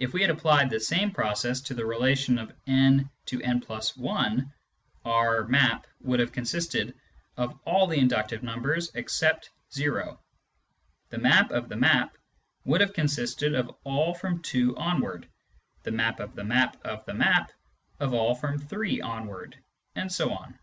If 0.00 0.12
we 0.12 0.22
had 0.22 0.30
applied 0.30 0.70
the 0.70 0.80
same 0.80 1.12
process 1.12 1.60
to 1.60 1.74
the 1.74 1.86
relation 1.86 2.36
of 2.36 2.52
n 2.66 3.08
to 3.26 3.40
n 3.40 3.62
\ 3.66 3.70
i, 3.70 4.36
our" 5.04 5.44
map" 5.46 5.86
would 6.00 6.18
have 6.18 6.32
consisted 6.32 6.96
of 7.36 7.56
all 7.64 7.86
the 7.86 8.00
inductive 8.00 8.42
numbers 8.42 8.90
except 8.94 9.50
o; 9.80 10.18
the 11.10 11.18
map 11.18 11.52
of 11.52 11.68
the 11.68 11.76
map 11.76 12.18
would 12.64 12.80
have 12.80 12.92
consisted 12.92 13.54
of 13.54 13.70
all 13.84 14.14
from 14.14 14.42
2 14.42 14.76
onward, 14.76 15.28
Hie 15.84 15.92
map 15.92 16.18
of 16.18 16.34
the 16.34 16.42
map 16.42 16.76
of 16.84 17.04
the 17.06 17.14
map 17.14 17.52
of 18.00 18.12
all 18.12 18.34
from 18.34 18.58
3 18.58 19.00
onward; 19.00 19.56
and 19.94 20.10
so 20.10 20.32
on. 20.32 20.58